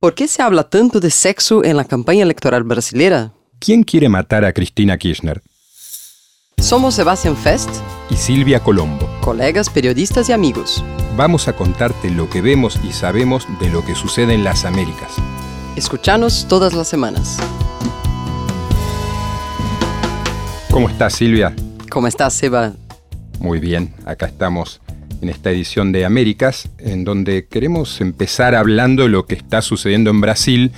[0.00, 3.32] ¿Por qué se habla tanto de sexo en la campaña electoral brasileña?
[3.58, 5.42] ¿Quién quiere matar a Cristina Kirchner?
[6.56, 7.68] Somos Sebastián Fest
[8.08, 9.06] Y Silvia Colombo.
[9.20, 10.82] colegas, periodistas y amigos.
[11.18, 15.12] Vamos a contarte lo que vemos y sabemos de lo que sucede en las Américas.
[15.76, 17.36] Escuchanos todas las semanas.
[20.70, 21.54] ¿Cómo estás, Silvia?
[21.90, 22.72] ¿Cómo estás, Seba?
[23.38, 24.80] Muy bien, acá estamos
[25.20, 30.10] en esta edición de Américas, en donde queremos empezar hablando de lo que está sucediendo
[30.10, 30.72] en Brasil,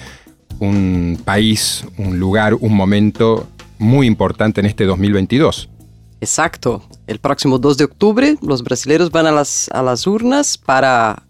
[0.58, 5.68] un país, un lugar, un momento muy importante en este 2022.
[6.20, 6.82] Exacto.
[7.08, 11.24] El próximo 2 de octubre los brasileños van a las, a las urnas para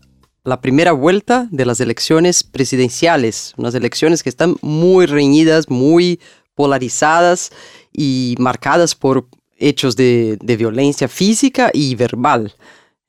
[0.44, 3.54] la primera vuelta de las elecciones presidenciales.
[3.56, 6.20] Unas elecciones que están muy reñidas, muy
[6.54, 7.52] polarizadas
[7.92, 12.54] y marcadas por hechos de, de violencia física y verbal.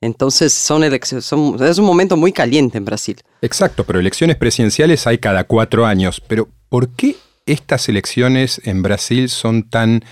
[0.04, 3.18] Entonces son elecciones, son- es un momento muy caliente en Brasil.
[3.42, 6.22] Exacto, pero elecciones presidenciales hay cada cuatro años.
[6.28, 10.04] Pero ¿por qué estas elecciones en Brasil son tan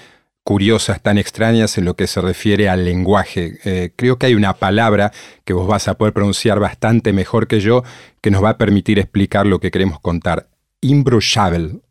[0.44, 3.60] curiosas, tan extrañas en lo que se refiere al lenguaje?
[3.64, 5.12] Eh, creo que hay una palabra
[5.46, 7.84] que vos vas a poder pronunciar bastante mejor que yo
[8.22, 10.50] que nos va a permitir explicar lo que queremos contar.
[10.82, 11.82] Imbrochável.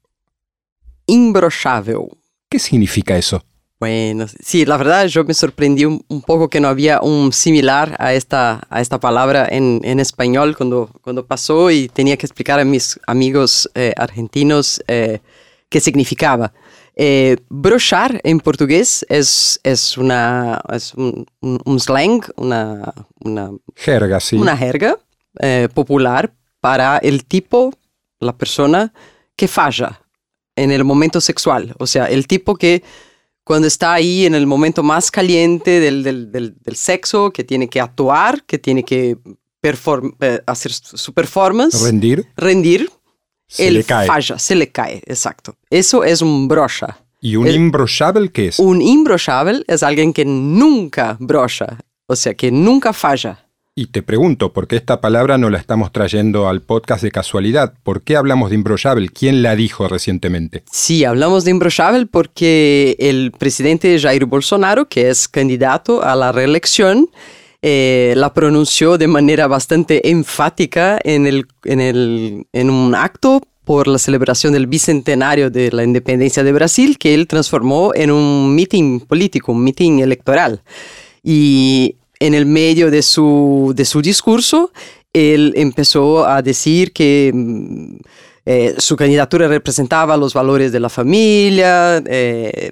[1.06, 2.08] Imbrochável.
[2.48, 3.44] ¿Qué significa eso?
[3.81, 7.97] Bueno, sí, la verdad yo me sorprendí un, un poco que no había un similar
[7.98, 12.61] a esta, a esta palabra en, en español cuando, cuando pasó y tenía que explicar
[12.61, 15.20] a mis amigos eh, argentinos eh,
[15.70, 16.53] qué significaba.
[16.95, 22.92] Eh, brochar en portugués es, es, una, es un, un- un slang, una,
[23.25, 24.37] una, Jerga, sí.
[24.37, 24.98] una jerga
[25.72, 27.72] popular para el tipo,
[28.19, 28.92] la persona
[29.37, 30.03] que falla
[30.55, 31.75] en el momento sexual.
[31.78, 32.83] O sea, el tipo que
[33.44, 37.69] cuando está ahí en el momento más caliente del, del- del- del sexo, que tiene
[37.69, 39.16] que actuar, que tiene que
[39.62, 42.91] perform- eh, hacer su performance, Rendir, rendir,
[43.48, 44.06] se él le cae.
[44.06, 45.56] falla, se le cae, exacto.
[45.70, 46.98] Eso es un brocha.
[47.20, 48.58] ¿Y un el- imbrochável qué es?
[48.58, 53.47] Un imbrochável es alguien que nunca brocha, o sea, que nunca falla.
[53.75, 57.72] Y te pregunto, ¿por qué esta palabra no la estamos trayendo al podcast de casualidad?
[57.84, 59.12] ¿Por qué hablamos de imbrochável?
[59.12, 60.64] ¿Quién la dijo recientemente?
[60.72, 67.10] Sí, hablamos de imbrochável porque el presidente Jair Bolsonaro, que es candidato a la reelección,
[67.62, 73.86] eh, la pronunció de manera bastante enfática en, el, en, el, en un acto por
[73.86, 78.98] la celebración del bicentenario de la independencia de Brasil, que él transformó en un meeting
[78.98, 80.60] político, un meeting electoral.
[81.22, 84.72] Y en el medio de su, de su discurso,
[85.12, 87.97] él empezó a decir que mm,
[88.47, 92.70] eh, su candidatura representaba los valores de la familia eh,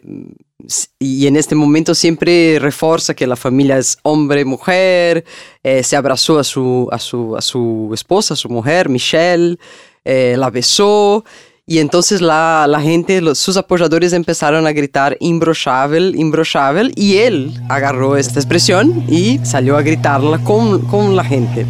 [0.99, 5.25] y en este momento siempre refuerza que la familia es hombre, mujer,
[5.63, 9.57] eh, se abrazó a su, a, su, a su esposa, a su mujer, Michelle,
[10.05, 11.25] eh, la besó.
[11.71, 17.61] Y entonces la, la gente, los- sus apoyadores empezaron a gritar imbrochável, imbrochável, y él
[17.69, 21.67] agarró esta expresión y salió a gritarla con, con la gente.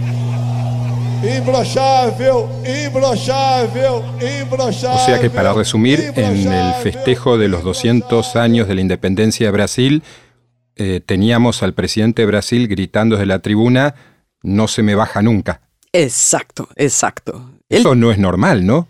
[1.36, 2.44] Imbrochável,
[2.86, 4.02] imbrochável,
[4.40, 4.96] imbrochável.
[5.02, 9.46] O sea que para resumir, en el festejo de los 200 años de la independencia
[9.46, 10.02] de Brasil,
[10.76, 13.96] eh, teníamos al presidente de Brasil gritando desde la tribuna,
[14.44, 15.60] no se me baja nunca.
[15.92, 17.50] Exacto, exacto.
[17.68, 18.86] Eso no es normal, ¿no?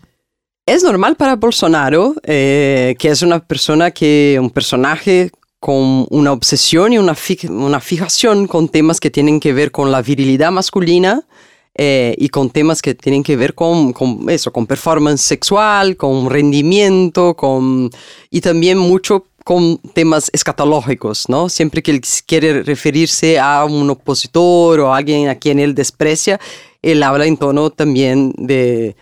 [0.69, 6.93] Es normal para Bolsonaro, eh, que es una persona que, un personaje con una obsesión
[6.93, 11.23] y una, fi- una fijación con temas que tienen que ver con la virilidad masculina
[11.75, 16.29] eh, y con temas que tienen que ver con, con eso, con performance sexual, con
[16.29, 17.89] rendimiento, con
[18.31, 21.49] y también mucho con temas escatológicos, ¿no?
[21.49, 26.39] Siempre que él quiere referirse a un opositor o a alguien a quien él desprecia,
[26.83, 28.97] él habla en tono también de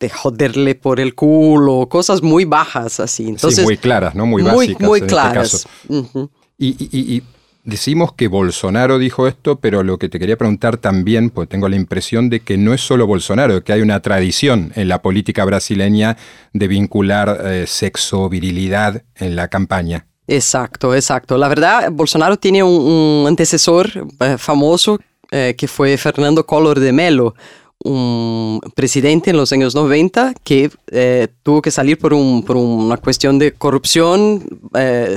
[0.00, 3.28] de joderle por el culo, cosas muy bajas así.
[3.28, 4.26] Entonces, sí, muy claras, ¿no?
[4.26, 4.86] Muy básicas.
[4.88, 5.66] muy en este claras.
[5.88, 6.30] caso.
[6.58, 7.22] Y, y- y- y
[7.64, 11.76] decimos que Bolsonaro dijo esto, pero lo que te quería preguntar también, pues tengo la
[11.76, 16.16] impresión de que no es solo Bolsonaro, que hay una tradición en la política brasileña
[16.54, 20.06] de vincular eh, sexo, virilidad en la campaña.
[20.26, 21.36] Exacto, exacto.
[21.36, 23.90] La verdad, Bolsonaro tiene un, un antecesor
[24.20, 24.98] eh, famoso
[25.30, 27.34] eh, que fue Fernando Collor de Mello,
[27.82, 32.98] un presidente en los años 90 que eh, tuvo que salir por, un, por una
[32.98, 35.16] cuestión de corrupción, eh,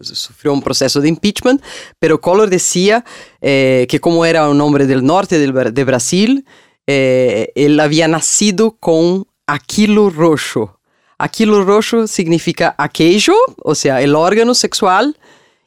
[0.00, 1.60] sufrió un proceso de impeachment,
[1.98, 3.04] pero Collor decía
[3.40, 6.44] eh, que como era un hombre del norte del de Brasil,
[6.86, 10.78] eh, él había nacido con aquilo rojo.
[11.18, 15.18] Aquilo rojo significa aquello, o sea, el órgano sexual,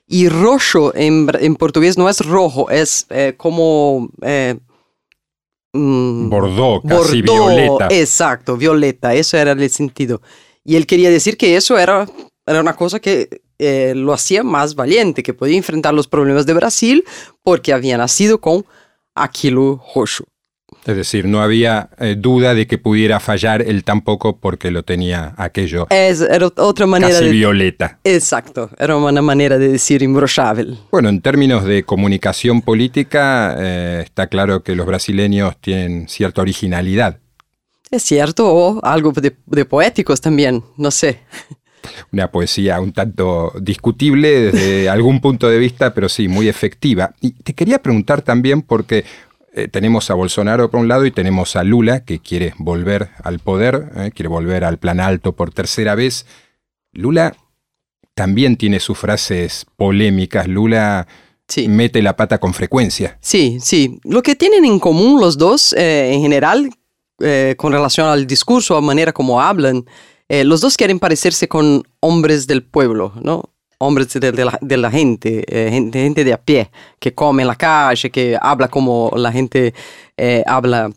[0.09, 4.09] y rojo en, portugués no es rojo, es como...
[5.77, 7.87] mm, Bordeaux, casi violeta.
[7.91, 10.21] Exacto, violeta, eso era el sentido.
[10.63, 12.07] Y él quería decir que eso era,
[12.45, 16.53] era una cosa que eh, lo hacía más valiente, que podía enfrentar los problemas de
[16.53, 17.03] Brasil
[17.43, 18.65] porque había nacido con
[19.15, 20.25] aquilo rojo.
[20.87, 25.33] Es decir, no había eh, duda de que pudiera fallar él tampoco porque lo tenía
[25.35, 27.31] aquello Es, era otra manera casi de...
[27.31, 27.99] violeta.
[28.05, 30.77] Exacto, era una manera de decir imbrochável.
[30.89, 37.19] Bueno, en términos de comunicación política, eh, está claro que los brasileños tienen cierta originalidad.
[37.91, 41.19] Es cierto, o algo de, de poéticos también, no sé.
[42.11, 47.13] Una poesía un tanto discutible desde algún punto de vista, pero sí, muy efectiva.
[47.21, 49.05] Y te quería preguntar también porque
[49.57, 53.39] eh, tenemos a Bolsonaro por un lado y tenemos a Lula que quiere volver al
[53.39, 56.25] poder, eh, quiere volver al plan alto por tercera vez.
[56.93, 57.35] Lula
[58.13, 60.47] también tiene sus frases polémicas.
[60.47, 61.07] Lula
[61.47, 61.67] Sí.
[61.67, 63.17] mete la pata con frecuencia.
[63.21, 63.99] Sí, sí.
[64.03, 66.69] Lo que tienen en común los dos, eh, en general,
[67.57, 69.85] con relación al discurso, a manera como hablan,
[70.29, 73.49] los dos quieren parecerse con hombres del pueblo, ¿no?
[73.79, 77.43] Hombres de, de la, de la gente, eh, gente, gente de a pie, que come
[77.43, 79.73] en la calle, que habla como la gente
[80.17, 80.89] eh, habla,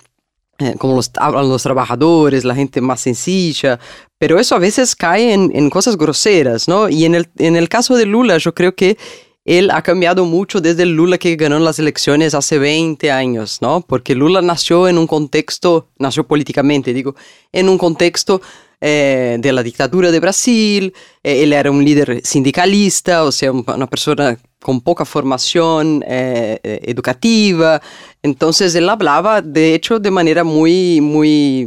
[0.58, 3.78] eh, como los, hablan los trabajadores, la gente más sencilla,
[4.18, 6.88] pero eso a veces cae en, en cosas groseras, ¿no?
[6.88, 8.96] Y en el, en el caso de Lula, yo creo que
[9.44, 13.80] él ha cambiado mucho desde Lula que ganó las elecciones hace 20 años, ¿no?
[13.80, 17.14] Porque Lula nació en un contexto, nació políticamente, digo,
[17.52, 18.42] en un contexto
[18.80, 20.92] eh, de la dictadura de Brasil,
[21.22, 26.58] eh, él era un líder sindicalista, o sea, un- una persona con poca formación eh,
[26.62, 27.80] eh, educativa,
[28.22, 31.66] entonces él hablaba, de hecho, de manera muy, muy,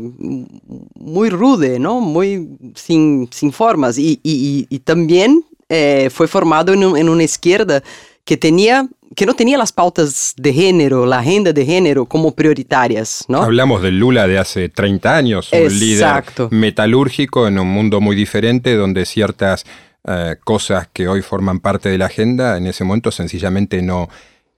[0.96, 2.02] muy rude, ¿no?
[2.02, 7.10] Muy sin, sin formas, y, y- y- y también eh, fue formado en, un- en
[7.10, 7.82] una izquierda
[8.26, 13.26] que tenía que no tenía las pautas de género, la agenda de género como prioritarias,
[13.28, 13.42] ¿no?
[13.42, 16.50] Hablamos del Lula de hace 30 años, un Exacto.
[16.50, 19.66] líder metalúrgico en un mundo muy diferente donde ciertas
[20.06, 24.10] eh, cosas que hoy forman parte de la agenda en ese momento sencillamente no,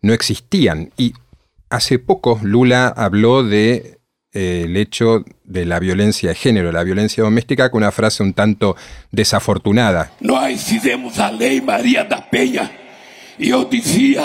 [0.02, 0.92] no existían.
[0.98, 1.14] Y
[1.70, 4.00] hace poco Lula habló de
[4.34, 8.34] eh, el hecho de la violencia de género, la violencia doméstica, con una frase un
[8.34, 8.76] tanto
[9.12, 10.12] desafortunada.
[10.20, 12.85] Nós fizemos a Lei Maria da Penha
[13.40, 14.24] e eu dizia: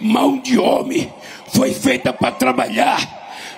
[0.00, 1.12] mão de homem
[1.48, 3.00] foi feita para trabalhar,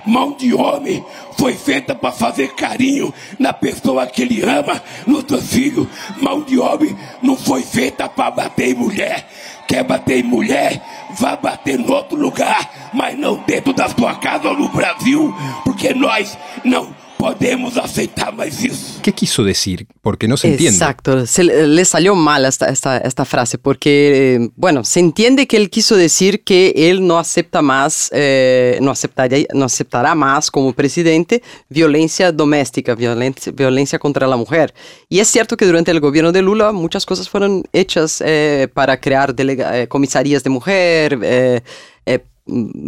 [0.05, 1.05] mão de homem
[1.37, 5.89] foi feita para fazer carinho na pessoa que ele ama, no seu filho.
[6.21, 9.27] Mão de homem não foi feita para bater em mulher.
[9.67, 10.83] Quer bater em mulher?
[11.19, 15.95] Vá bater em outro lugar, mas não dentro da sua casa ou no Brasil, porque
[15.95, 18.99] nós não podemos aceitar mais isso.
[19.03, 19.87] ¿Qué quiso decir?
[20.01, 20.77] Porque no se entiende.
[20.79, 25.47] Exacto, se le, le salió mal esta, esta, esta frase porque, eh, bueno, se entiende
[25.47, 30.51] que él quiso decir que él no acepta más, eh, no, aceptaría, no aceptará más
[30.51, 34.73] como presidente violencia doméstica, violencia, violencia contra la mujer.
[35.09, 38.99] Y es cierto que durante el gobierno de Lula muchas cosas fueron hechas eh, para
[38.99, 41.61] crear delega- eh, comisarías de mujer, eh,
[42.07, 42.21] eh,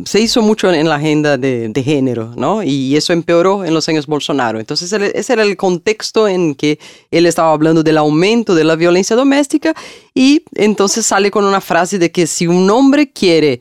[0.05, 2.62] se hizo mucho en la agenda de, de género, ¿no?
[2.62, 4.59] Y eso empeoró en los años Bolsonaro.
[4.59, 6.79] Entonces, ese era el contexto en que
[7.11, 9.75] él estaba hablando del aumento de la violencia doméstica
[10.14, 13.61] y entonces sale con una frase de que si un hombre quiere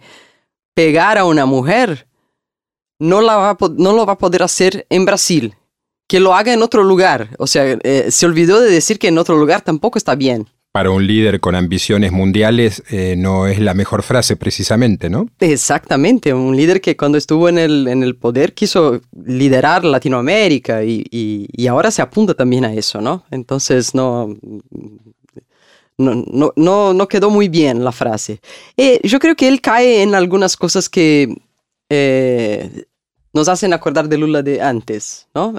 [0.74, 2.08] pegar a una mujer,
[3.00, 5.56] no, la va no lo va a poder hacer en Brasil,
[6.08, 7.30] que lo haga en otro lugar.
[7.40, 10.48] O sea, eh, se olvidó de decir que en otro lugar tampoco está bien.
[10.72, 15.28] Para un líder con ambiciones mundiales eh, no es la mejor frase precisamente, ¿no?
[15.42, 21.04] Exactamente, un líder que cuando estuvo en el, en el poder quiso liderar Latinoamérica y,
[21.12, 23.26] y- ahora se apunta también a eso, ¿no?
[23.32, 24.34] Entonces no,
[25.98, 28.40] no, no, no, quedó muy bien la frase.
[28.78, 31.36] Eh, yo creo que él cae en algunas cosas que
[31.90, 32.86] eh,
[33.34, 35.54] nos hacen acordar de Lula de antes, ¿no?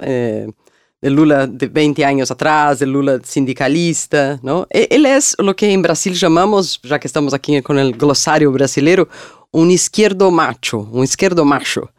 [1.03, 4.65] De Lula de 20 años atrás, de Lula sindicalista, ¿no?
[4.69, 8.51] E- Él es lo que en Brasil llamamos, ya que estamos aquí con el glosario
[8.53, 9.09] brasileiro,
[9.51, 11.91] un izquierdo macho, un izquierdo macho.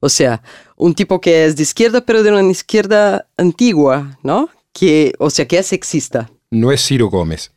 [0.00, 0.42] O sea,
[0.76, 4.50] un tipo que es de izquierda, pero de una izquierda antigua, ¿no?
[4.72, 6.30] Que, o sea, que es sexista.
[6.50, 7.52] No es Ciro Gómez.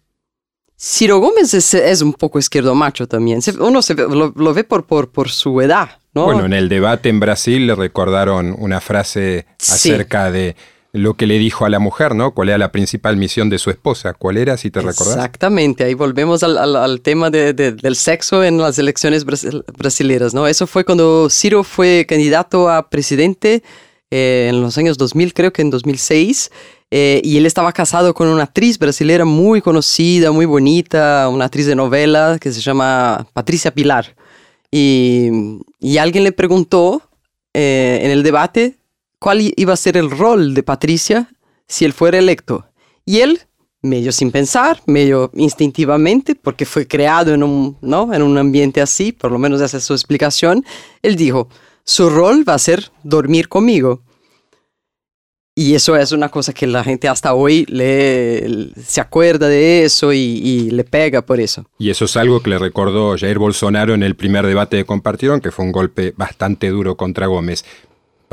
[0.79, 3.39] Ciro Gómez es, es un poco izquierdo macho también.
[3.59, 6.25] Uno se lo, lo ve por, por, por su edad, ¿no?
[6.25, 9.89] Bueno, en el debate en Brasil le recordaron una frase Sí.
[9.91, 10.55] acerca de
[10.93, 12.35] lo que le dijo a la mujer, ¿no?
[12.35, 14.13] ¿Cuál era la principal misión de su esposa?
[14.13, 15.15] ¿Cuál era, si te recordás?
[15.15, 20.45] Exactamente, ahí volvemos al, tema de- de- del sexo en las elecciones brasil- brasileras, ¿no?
[20.47, 23.63] Eso fue cuando Ciro fue candidato a presidente
[24.11, 26.51] eh, en los años 2000, creo que en 2006,
[26.91, 31.65] eh, y él estaba casado con una actriz brasilera muy conocida, muy bonita, una actriz
[31.65, 34.15] de novela que se llama Patricia Pilar.
[34.69, 35.29] Y,
[35.79, 37.01] y alguien le preguntó
[37.55, 38.75] eh, en el debate
[39.23, 41.29] cuál iba a ser el rol de Patricia
[41.65, 42.65] si él fuera electo.
[43.05, 43.39] Y él,
[43.81, 48.13] medio sin pensar, medio instintivamente, porque fue creado en un, ¿no?
[48.13, 50.65] en un ambiente así, por lo menos esa es su explicación,
[51.01, 51.47] él dijo,
[51.85, 54.01] su rol va a ser dormir conmigo.
[55.55, 60.11] Y eso es una cosa que la gente hasta hoy le, se acuerda de eso
[60.11, 61.63] y, le pega por eso.
[61.77, 65.39] Y eso es algo que le recordó Jair Bolsonaro en el primer debate de compartieron,
[65.39, 67.63] que fue un golpe bastante duro contra Gómez.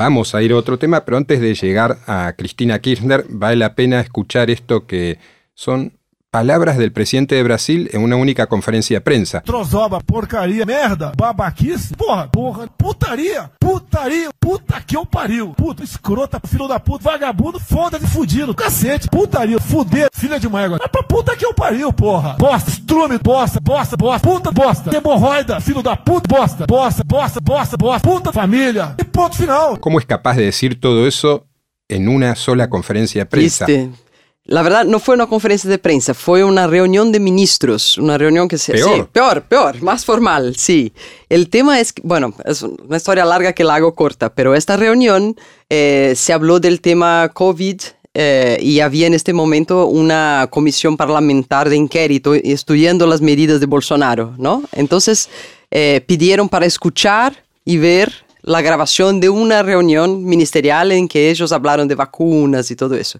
[0.03, 3.75] Vamos a ir a otro tema, pero antes de llegar a Cristina Kirchner, vale la
[3.75, 5.19] pena escuchar esto que
[5.53, 5.93] son
[6.31, 9.41] palabras del presidente de Brasil en una única conferencia de prensa.
[9.41, 16.69] Trozoba, porcaria, merda, babaquice, porra, porra, putaria, putaria, puta que eu pariu, puta, escrota, filho
[16.69, 21.35] da puta, vagabundo, foda-se, fudido, cacete, putaria, fuder, filha de uma égua, mas pra puta
[21.35, 26.33] que eu pariu, porra, bosta, estrume, bosta, bosta, bosta, puta, bosta, hemorroida, filho da puta,
[26.33, 29.77] bosta, bosta, bosta, bosta, bosta, puta, família, e ponto final.
[29.81, 31.45] ¿Cómo es capaz de decir todo eso
[31.89, 33.65] en una sola conferencia de prensa?
[33.65, 34.10] ¿Viste?
[34.45, 38.47] La verdad, no fue una conferencia de prensa, fue una reunión de ministros, una reunión
[38.47, 38.73] que se...
[38.73, 38.95] Peor.
[38.95, 40.93] Sí, peor, peor, más formal, sí.
[41.29, 44.77] El tema es, que, bueno, es una historia larga que la hago corta, pero esta
[44.77, 45.37] reunión
[45.69, 47.81] eh, se habló del tema COVID
[48.15, 53.67] eh, y había en este momento una comisión parlamentar de inquérito estudiando las medidas de
[53.67, 54.63] Bolsonaro, ¿no?
[54.71, 55.29] Entonces
[55.69, 61.51] eh, pidieron para escuchar y ver la grabación de una reunión ministerial en que ellos
[61.51, 63.19] hablaron de vacunas y todo eso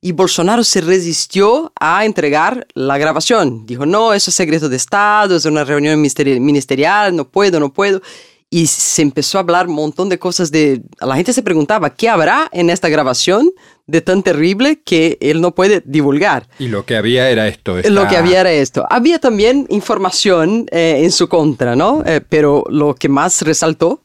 [0.00, 3.66] y Bolsonaro se resistió a entregar la grabación.
[3.66, 8.00] Dijo, no, eso es secreto de Estado, es una reunión ministerial, no puedo, no puedo.
[8.50, 10.80] Y se empezó a hablar un montón de cosas de...
[11.00, 13.50] La gente se preguntaba, ¿qué habrá en esta grabación
[13.86, 16.48] de tan terrible que él no puede divulgar?
[16.58, 17.76] Y lo que había era esto.
[17.76, 17.90] Esta...
[17.90, 18.86] Lo que había era esto.
[18.88, 22.02] Había también información eh, en su contra, ¿no?
[22.06, 24.02] Eh, pero lo que más resaltó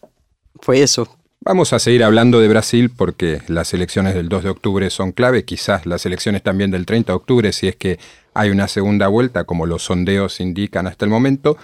[0.60, 1.08] fue eso.
[1.46, 5.44] Vamos a seguir hablando de Brasil porque las elecciones del 2 de octubre son clave,
[5.44, 8.00] quizás las elecciones también del 30 de octubre si es que
[8.34, 11.58] hay una segunda vuelta, como los sondeos indican hasta el momento,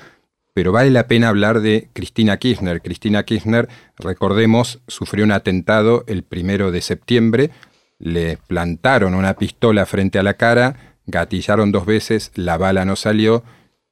[0.54, 2.82] pero vale la pena hablar de Cristina Kirchner.
[2.82, 7.52] Cristina Kirchner, recordemos, sufrió un atentado el primero de septiembre,
[8.00, 13.46] le plantaron una pistola frente a la cara, gatillaron dos veces, la bala no salió,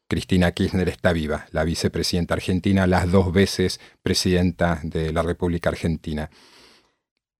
[0.07, 6.29] Cristina Kirchner está viva, la vicepresidenta argentina, las dos veces presidenta de la República Argentina.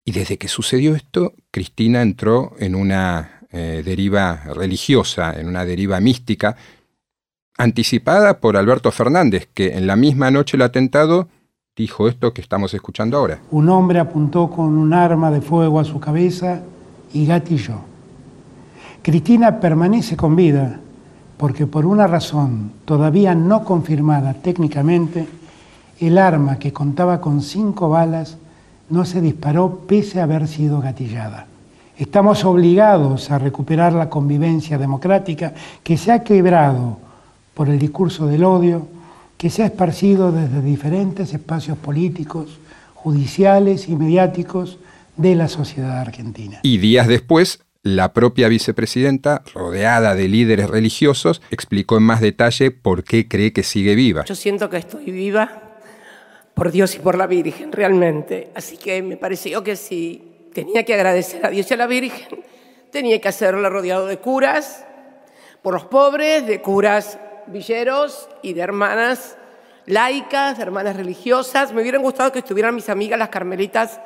[0.03, 5.99] Y desde que sucedió esto, Cristina entró en una eh, deriva religiosa, en una deriva
[6.01, 6.57] mística,
[7.57, 11.29] anticipada por Alberto Fernández, que en la misma noche del atentado
[11.75, 13.39] dijo esto que estamos escuchando ahora.
[13.51, 16.63] Un hombre apuntó con un arma de fuego a su cabeza
[17.13, 17.79] y gatilló.
[19.01, 20.81] Cristina permanece con vida
[21.37, 25.27] porque por una razón todavía no confirmada técnicamente,
[25.99, 28.37] el arma que contaba con cinco balas
[28.89, 31.47] no se disparó pese a haber sido gatillada.
[31.97, 35.53] Estamos obligados a recuperar la convivencia democrática
[35.83, 36.97] que se ha quebrado
[37.53, 38.87] por el discurso del odio
[39.37, 42.59] que se ha esparcido desde diferentes espacios políticos,
[42.95, 44.79] judiciales y mediáticos
[45.15, 46.59] de la sociedad argentina.
[46.63, 47.59] Y días después,
[47.95, 53.63] la propia vicepresidenta, rodeada de líderes religiosos, explicó en más detalle por qué cree que
[53.63, 54.25] sigue viva.
[54.25, 55.61] Yo siento que estoy viva
[56.53, 58.51] por Dios y por la Virgen, realmente.
[58.55, 62.43] Así que me pareció que si tenía que agradecer a Dios y a la Virgen,
[62.91, 64.85] tenía que hacerlo rodeado de curas,
[65.61, 69.37] por los pobres, de curas villeros y de hermanas
[69.85, 71.73] laicas, de hermanas religiosas.
[71.73, 73.99] Me hubieran gustado que estuvieran mis amigas las carmelitas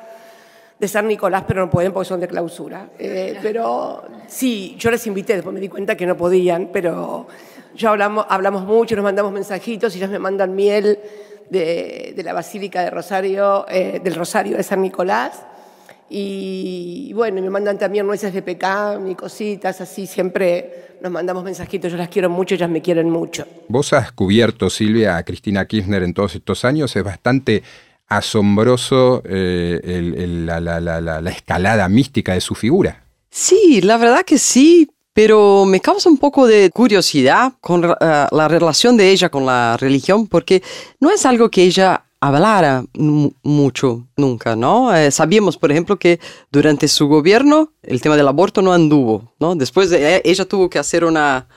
[0.82, 2.88] de San Nicolás, pero no pueden porque son de clausura.
[2.98, 7.28] Eh, pero sí, yo les invité, después me di cuenta que no podían, pero
[7.76, 10.98] yo hablamos, hablamos mucho, nos mandamos mensajitos y ellas me mandan miel
[11.48, 15.44] de, de la Basílica de Rosario, eh, del Rosario de San Nicolás.
[16.10, 21.92] Y bueno, me mandan también nueces de pecado y cositas, así siempre nos mandamos mensajitos,
[21.92, 23.46] yo las quiero mucho, ellas me quieren mucho.
[23.68, 27.62] Vos has cubierto, Silvia, a Cristina Kirchner en todos estos años, es bastante
[28.16, 29.80] asombroso eh,
[30.46, 33.04] la, la, la, la, escalada mística de su figura.
[33.30, 37.94] Sí, la verdad que sí, pero me causa un poco de curiosidad con uh,
[38.30, 40.62] la relación de ella con la religión, porque
[41.00, 44.94] no es algo que ella hablara mucho nunca, ¿no?
[44.94, 46.20] Eh, sabíamos, por ejemplo, que
[46.52, 49.56] durante su gobierno el tema del aborto no anduvo, ¿no?
[49.56, 51.48] Después de, eh, ella tuvo que hacer una,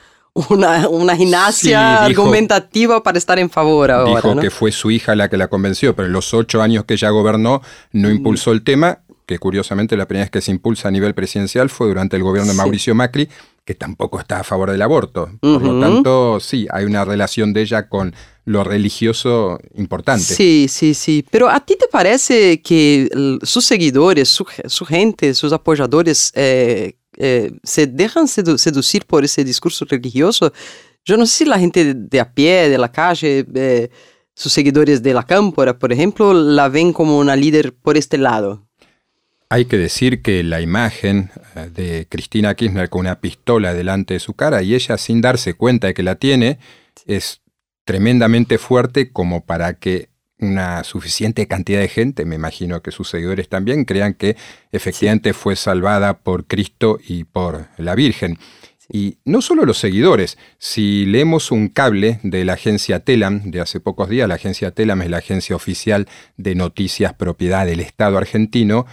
[0.50, 4.14] una, una gimnasia sí, dijo, argumentativa para estar en favor ahora.
[4.16, 4.40] Dijo ¿no?
[4.40, 7.10] que fue su hija la que la convenció, pero en los ocho años que ella
[7.10, 7.62] gobernó
[7.92, 11.68] no impulsó el tema que curiosamente la primera vez que se impulsa a nivel presidencial
[11.68, 13.28] fue durante el gobierno de Mauricio Macri,
[13.64, 15.28] que tampoco está a favor del aborto.
[15.40, 18.14] Por lo tanto, sí, hay una relación de ella con
[18.44, 20.22] lo religioso importante.
[20.22, 21.26] Sí, sí, sí.
[21.28, 23.08] Pero ¿a ti te parece que
[23.42, 30.52] sus seguidores, su, gente, sus apoyadores eh, eh, se dejan seducir por ese discurso religioso?
[31.04, 33.88] Yo no sé si la gente de a pie, de la calle, eh,
[34.34, 38.66] sus seguidores de la cámpora, por ejemplo, la ven como una líder por este lado.
[39.48, 44.20] Hay que decir que la imagen eh, de Cristina Kirchner con una pistola delante de
[44.20, 46.58] su cara y ella sin darse cuenta de que la tiene
[47.06, 47.40] es
[47.84, 53.48] tremendamente fuerte como para que una suficiente cantidad de gente, me imagino que sus seguidores
[53.48, 54.36] también, crean que
[54.72, 58.38] efectivamente fue salvada por Cristo y por la Virgen.
[58.88, 63.80] Y no solo los seguidores, si leemos un cable de la agencia Telam de hace
[63.80, 68.86] pocos días, la agencia Telam es la agencia oficial de noticias propiedad del Estado argentino,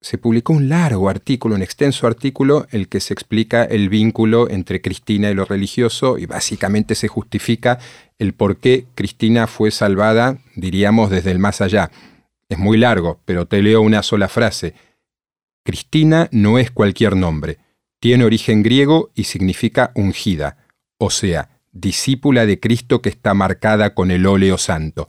[0.00, 4.80] se publicó un largo artículo, un extenso artículo, el que se explica el vínculo entre
[4.80, 7.78] Cristina y lo religioso y básicamente se justifica
[8.18, 11.90] el por qué Cristina fue salvada, diríamos, desde el más allá.
[12.48, 14.74] Es muy largo, pero te leo una sola frase.
[15.64, 17.58] Cristina no es cualquier nombre.
[18.00, 20.58] Tiene origen griego y significa ungida,
[20.98, 25.08] o sea, discípula de Cristo que está marcada con el óleo santo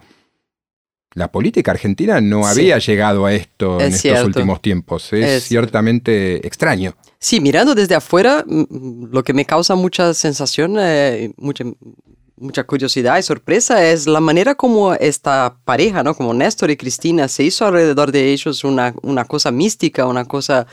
[1.14, 5.12] la política argentina no había llegado a esto en estos últimos tiempos.
[5.12, 6.96] Es, ciertamente extraño.
[7.20, 11.66] Sí, mirando desde afuera, lo que me causa mucha sensación, eh, mucha,
[12.38, 16.16] mucha curiosidad y sorpresa es la manera como esta pareja, ¿no?
[16.16, 20.68] Como Néstor y Cristina, se hizo alrededor de ellos una, una cosa mística, una cosa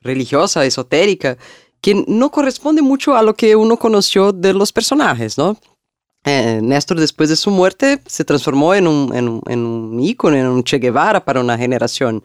[0.00, 1.38] religiosa, esotérica,
[1.80, 5.56] que no corresponde mucho a lo que uno conoció de los personajes, ¿no?
[6.24, 10.36] Eh, Néstor después de su muerte se transformó en un, en, un, en un ícono,
[10.36, 12.22] en un Che Guevara para una generación.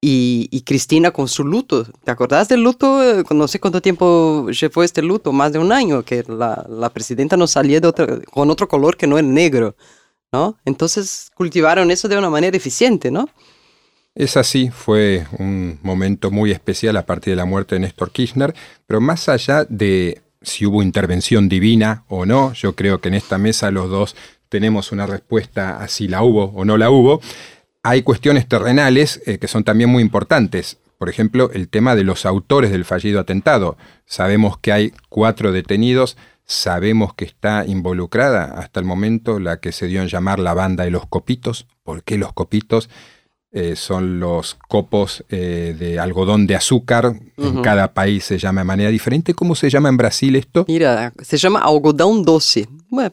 [0.00, 1.86] Y, y, Cristina con su luto.
[2.04, 3.02] ¿Te acordás del luto?
[3.02, 6.90] Eh, no sé cuánto tiempo llevó este luto, más de un año, que la, la
[6.90, 9.76] presidenta no salía de otro, con otro color que no el negro.
[10.34, 10.58] ¿no?
[10.64, 13.28] Entonces cultivaron eso de una manera eficiente, ¿no?
[14.16, 18.52] Es así, fue un momento muy especial a partir de la muerte de Néstor Kirchner,
[18.86, 22.52] pero más allá de si hubo intervención divina o no.
[22.52, 24.16] Yo creo que en esta mesa los dos
[24.48, 27.20] tenemos una respuesta a si la hubo o no la hubo.
[27.82, 30.78] Hay cuestiones terrenales eh, que son también muy importantes.
[30.98, 33.76] Por ejemplo, el tema de los autores del fallido atentado.
[34.06, 36.16] Sabemos que hay cuatro detenidos,
[36.46, 40.84] sabemos que está involucrada hasta el momento la que se dio en llamar la banda
[40.84, 41.66] de los copitos.
[41.82, 42.88] ¿Por qué los copitos?
[43.56, 47.14] Eh, son los copos eh, de algodón de azúcar.
[47.36, 49.32] En cada país se llama de manera diferente.
[49.32, 50.64] ¿Cómo se llama en Brasil esto?
[50.66, 52.66] Mira, se llama algodón dulce.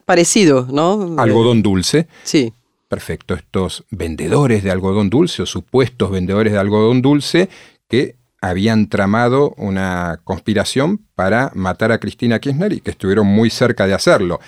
[0.04, 1.14] parecido, ¿no?
[1.16, 2.08] Algodón dulce.
[2.24, 2.52] Sí.
[2.88, 3.34] Perfecto.
[3.34, 7.48] Estos vendedores de algodón dulce o supuestos vendedores de algodón dulce
[7.86, 13.86] que habían tramado una conspiración para matar a Cristina Kirchner y que estuvieron muy cerca
[13.86, 14.40] de hacerlo.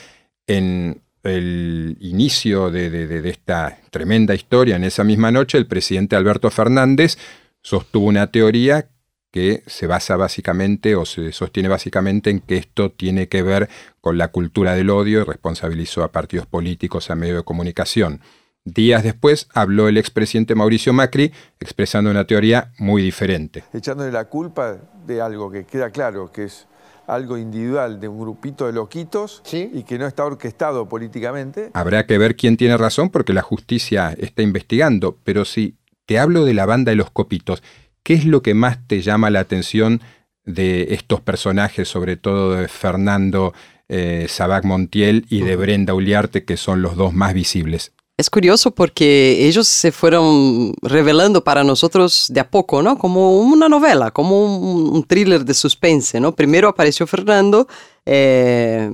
[0.48, 7.18] En el inicio de, esta tremenda historia, en esa misma noche, el presidente Alberto Fernández
[7.62, 8.88] sostuvo una teoría
[9.30, 13.68] que se basa básicamente o se sostiene básicamente en que esto tiene que ver
[14.00, 18.20] con la cultura del odio y responsabilizó a partidos políticos, a medios de comunicación.
[18.64, 23.64] Días después habló el expresidente Mauricio Macri expresando una teoría muy diferente.
[23.72, 26.66] Echándole la culpa de algo que queda claro, que es
[27.06, 31.70] algo individual de un grupito de loquitos y que no está orquestado políticamente.
[31.74, 36.44] Habrá que ver quién tiene razón porque la justicia está investigando, pero si te hablo
[36.44, 37.62] de la banda de los copitos,
[38.02, 40.00] ¿qué es lo que más te llama la atención
[40.44, 43.54] de estos personajes, sobre todo de Fernando
[43.88, 47.92] eh, Sabac Montiel y de Brenda Uliarte, que son los dos más visibles?
[48.16, 52.96] Es curioso porque ellos se fueron revelando para nosotros de a poco, ¿no?
[52.96, 56.32] Como una novela, como un, thriller de suspense, ¿no?
[56.32, 57.66] Primero apareció Fernando
[58.06, 58.88] eh,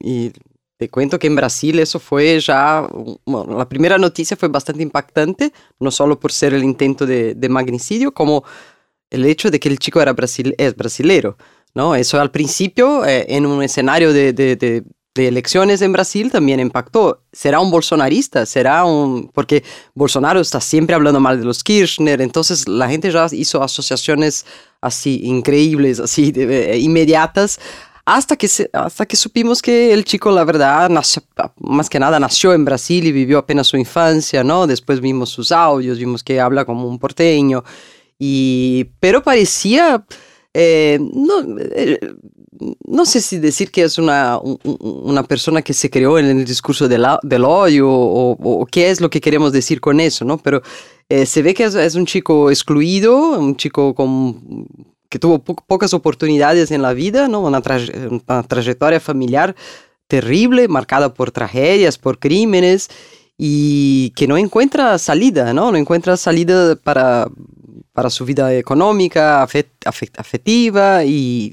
[0.00, 0.32] y
[0.76, 2.86] te cuento que en Brasil eso fue ya,
[3.26, 5.50] la primera noticia fue bastante impactante,
[5.80, 8.44] no solo por ser el intento de, magnicidio, como
[9.08, 11.38] el hecho de que el chico era brasil, es brasilero.
[11.74, 11.94] ¿no?
[11.94, 14.84] Eso al principio, eh, en un escenario de
[15.26, 17.22] elecciones en Brasil también impactó.
[17.32, 18.46] ¿Será un bolsonarista?
[18.46, 19.28] ¿Será un...?
[19.34, 24.46] Porque Bolsonaro está siempre hablando mal de los Kirchner, entonces la gente ya hizo asociaciones
[24.80, 27.58] así increíbles, así eh, inmediatas,
[28.04, 31.22] hasta que, hasta que supimos que el chico, la verdad, nació,
[31.56, 34.66] más que nada nació en Brasil y vivió apenas su infancia, ¿no?
[34.66, 37.64] Después vimos sus audios, vimos que habla como un porteño,
[38.18, 40.04] y, pero parecía...
[40.60, 42.00] Eh, no, eh,
[42.84, 46.88] no sé si decir que es una, una persona que se creó en el discurso
[46.88, 50.36] del, del odio o, qué es lo que queremos decir con eso, ¿no?
[50.38, 50.60] Pero
[51.08, 54.66] eh, se ve que es, un chico excluido, un chico con,
[55.08, 57.42] que tuvo pocas oportunidades en la vida, ¿no?
[57.42, 57.62] Una,
[58.10, 59.54] una trayectoria familiar
[60.08, 62.88] terrible, marcada por tragedias, por crímenes
[63.36, 65.70] y que no encuentra salida, ¿no?
[65.70, 67.28] No encuentra salida para,
[67.98, 71.52] para su vida económica, afectiva y,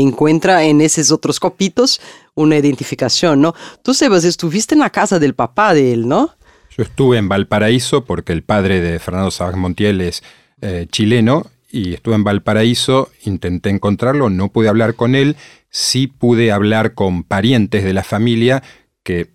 [0.00, 2.00] encuentra en esos otros copitos
[2.34, 3.54] una identificación, ¿no?
[3.84, 6.34] Tú, Sebas, estuviste en la casa del papá de él, ¿no?
[6.76, 10.24] Yo estuve en Valparaíso porque el padre de Fernando Sabag Montiel es
[10.62, 15.36] eh, chileno y estuve en Valparaíso, intenté encontrarlo, no pude hablar con él,
[15.70, 18.64] sí pude hablar con parientes de la familia
[19.04, 19.30] que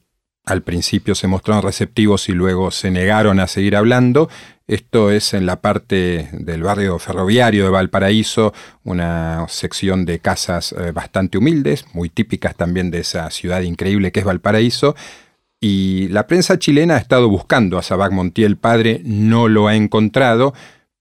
[0.45, 4.30] al principio se mostraron receptivos y luego se negaron a seguir hablando.
[4.69, 8.53] Esto es en la parte del barrio ferroviario de Valparaíso,
[8.84, 14.19] una sección de casas eh, bastante humildes, muy típicas también de esa ciudad increíble que
[14.19, 14.95] es Valparaíso.
[15.60, 20.53] Y la prensa chilena ha estado buscando a Sabac Montiel padre, no lo ha encontrado,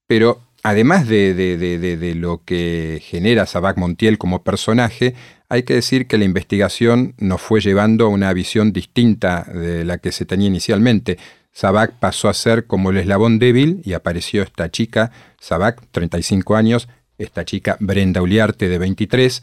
[0.06, 5.14] pero además de, lo que genera Sabac Montiel como personaje,
[5.50, 9.98] hay que decir que la investigación nos fue llevando a una visión distinta de la
[9.98, 11.18] que se tenía inicialmente.
[11.58, 16.88] Sabac pasó a ser como el eslabón débil y apareció esta chica, Sabac, 35 años,
[17.18, 19.42] esta chica Brenda Uliarte de 23,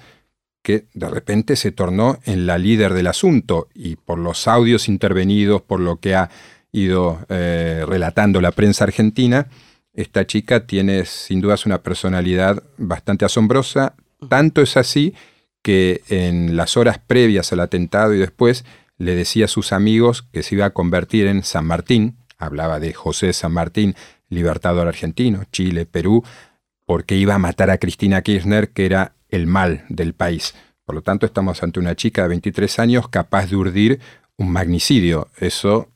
[0.63, 5.61] que de repente se tornó en la líder del asunto y por los audios intervenidos,
[5.61, 6.29] por lo que ha
[6.71, 9.49] ido eh, relatando la prensa argentina,
[9.91, 13.93] esta chica tiene sin dudas una personalidad bastante asombrosa,
[14.29, 15.13] tanto es así
[15.61, 18.63] que en las horas previas al atentado y después
[18.97, 22.93] le decía a sus amigos que se iba a convertir en San Martín, hablaba de
[22.93, 23.95] José San Martín,
[24.29, 26.23] libertador argentino, Chile, Perú,
[26.85, 30.53] porque iba a matar a Cristina Kirchner, que era el mal del país.
[30.85, 33.99] Por lo tanto, estamos ante una chica de 23 años capaz de urdir
[34.37, 35.29] un magnicidio.
[35.37, 35.89] Eso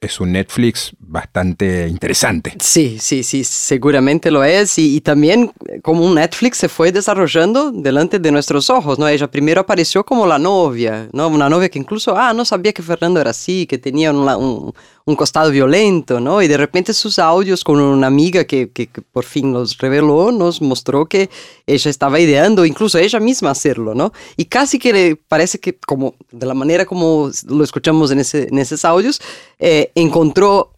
[0.00, 2.54] es un Netflix bastante interesante.
[2.60, 4.78] Sí, sí, sí, seguramente lo es.
[4.78, 9.08] Y, también eh, como un Netflix se fue desarrollando delante de nuestros ojos, ¿no?
[9.08, 11.28] Ella primero apareció como la novia, ¿no?
[11.28, 14.74] Una novia que incluso, ah, no sabía que Fernando era así, que tenía un, un
[15.14, 16.42] costado violento, ¿no?
[16.42, 20.60] Y de repente sus audios con una amiga que, que, por fin los reveló, nos
[20.60, 21.30] mostró que
[21.64, 24.12] ella estaba ideando, incluso ella misma hacerlo, ¿no?
[24.36, 28.48] Y casi que le parece que, como de la manera como lo escuchamos en, ese,
[28.48, 29.20] en esos audios,
[29.60, 30.72] eh, encontró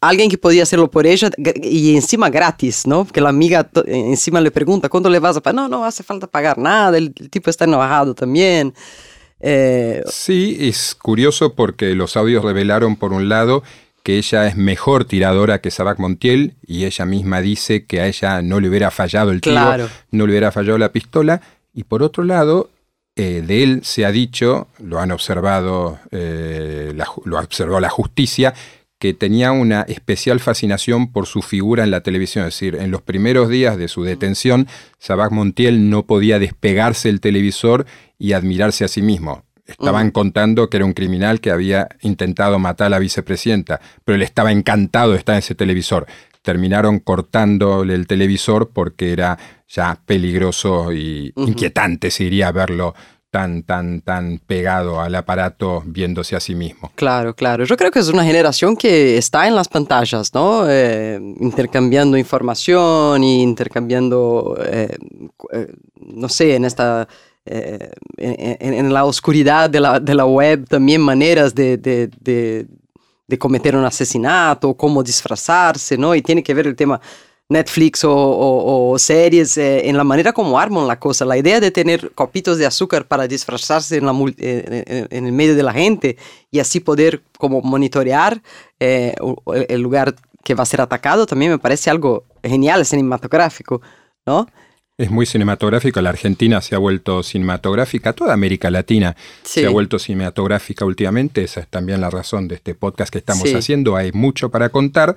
[0.00, 1.30] alguien que podía hacerlo por ella
[1.62, 3.06] y encima gratis, ¿no?
[3.06, 5.54] Que la amiga encima le pregunta, ¿cuándo le vas a pagar?
[5.54, 8.74] No, no hace falta pagar nada, el, el tipo está enojado también.
[9.40, 13.62] Eh, sí, es curioso porque los audios revelaron, por un lado,
[14.02, 18.42] que ella es mejor tiradora que Sabac Montiel y ella misma dice que a ella
[18.42, 21.40] no le hubiera fallado el tiro, no le hubiera fallado la pistola.
[21.74, 22.70] Y por otro lado,
[23.16, 28.54] eh, de él se ha dicho, lo han observado, eh, lo ha observado la justicia,
[28.98, 32.46] que tenía una especial fascinación por su figura en la televisión.
[32.46, 37.20] Es decir, en los primeros días de su detención, Sabac Montiel no podía despegarse del
[37.20, 37.86] televisor
[38.20, 39.42] y admirarse a sí mismo.
[39.66, 44.22] Estaban contando que era un criminal que había intentado matar a la vicepresidenta, pero él
[44.22, 46.06] estaba encantado de estar en ese televisor.
[46.42, 52.94] Terminaron cortándole el televisor porque era ya peligroso y inquietante, se iría a verlo
[53.30, 56.90] tan, tan, tan pegado al aparato viéndose a sí mismo.
[56.96, 57.64] Claro, claro.
[57.64, 60.68] Yo creo que es una generación que está en las pantallas, ¿no?
[60.68, 64.96] Eh, intercambiando información y intercambiando, eh,
[65.52, 67.08] eh, no sé, en esta...
[67.46, 72.66] En, la oscuridad de la, de la, web también maneras de, de, de,
[73.26, 76.14] de cometer un asesinato, cómo disfrazarse, ¿no?
[76.14, 77.00] Y tiene que ver el tema
[77.50, 81.24] Netflix o, series eh, en la manera como arman la cosa.
[81.24, 85.64] La idea de tener copitos de azúcar para disfrazarse en, la, en, el medio de
[85.64, 86.16] la gente
[86.50, 88.40] y así poder como monitorear
[88.78, 89.14] eh,
[89.68, 93.82] el lugar que va a ser atacado también me parece algo genial, cinematográfico,
[94.24, 94.46] ¿no?
[95.00, 99.98] Es muy cinematográfico, la Argentina se ha vuelto cinematográfica, toda América Latina se ha vuelto
[99.98, 104.50] cinematográfica últimamente, esa es también la razón de este podcast que estamos haciendo, hay mucho
[104.50, 105.16] para contar,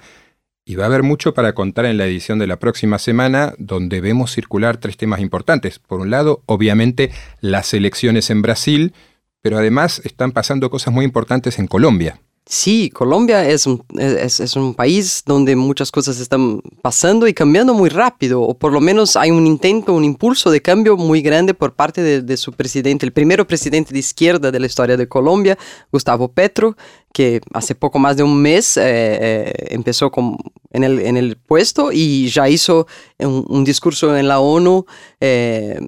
[0.64, 4.00] y va a haber mucho para contar en la edición de la próxima semana, donde
[4.00, 5.80] vemos circular tres temas importantes.
[5.80, 8.94] Por un lado, obviamente, las elecciones en Brasil,
[9.42, 12.22] pero además están pasando cosas muy importantes en Colombia.
[12.46, 17.90] Sí, Colombia es un, es, un, país donde muchas cosas están pasando y cambiando muy
[17.90, 21.74] rápido, o por lo menos hay un intento, un impulso de cambio muy grande por
[21.74, 25.58] parte de, su presidente, el primero presidente de izquierda de la historia de Colombia,
[25.90, 26.76] Gustavo Petro,
[27.14, 30.36] que hace poco más de un mes eh, eh, empezó con
[30.74, 32.88] en el, en el puesto y ya hizo
[33.20, 34.86] un, discurso en la ONU
[35.22, 35.80] eh,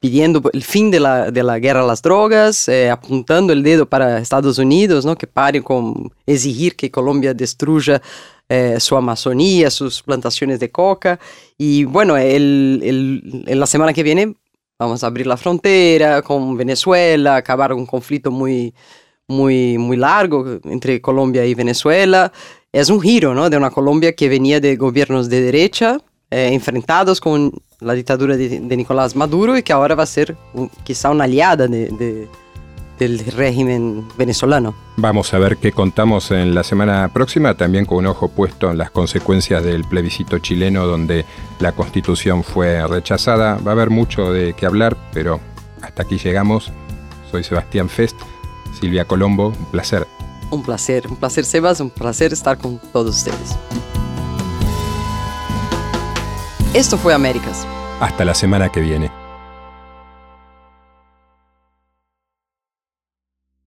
[0.00, 3.86] pidiendo el fin de la, de la, guerra a las drogas, eh, apuntando el dedo
[3.86, 5.16] para Estados Unidos, ¿no?
[5.16, 8.00] que pare con exigir que Colombia destruya
[8.48, 11.18] eh, su Amazonía, sus plantaciones de coca.
[11.58, 14.34] Y bueno, el, el, en la semana que viene
[14.78, 18.72] vamos a abrir la frontera con Venezuela, acabar un conflicto muy,
[19.26, 22.32] muy, muy largo entre Colombia y Venezuela.
[22.72, 23.50] Es un giro ¿no?
[23.50, 25.98] de una Colombia que venía de gobiernos de derecha,
[26.30, 30.36] eh, enfrentados con la dictadura de, Nicolás Maduro y que ahora va a ser
[30.84, 32.28] quizá una aliada de
[32.98, 34.74] del régimen venezolano.
[34.96, 38.78] Vamos a ver qué contamos en la semana próxima, también con un ojo puesto en
[38.78, 41.24] las consecuencias del plebiscito chileno donde
[41.60, 43.58] la constitución fue rechazada.
[43.58, 45.40] Va a haber mucho de qué hablar, pero
[45.80, 46.72] hasta aquí llegamos.
[47.30, 48.16] Soy Sebastián Fest,
[48.78, 50.17] Silvia Colombo, un placer.
[50.50, 53.56] Un placer, un placer Sebas, un placer estar con todos ustedes.
[56.74, 57.66] Esto fue Américas.
[58.00, 59.27] Hasta la semana que viene.